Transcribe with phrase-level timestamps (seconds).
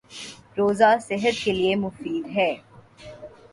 [0.57, 2.51] روزہ صحت کے لیے مفید ہے